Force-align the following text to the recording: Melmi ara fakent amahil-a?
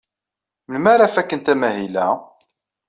Melmi 0.67 0.89
ara 0.93 1.13
fakent 1.15 1.51
amahil-a? 1.53 2.07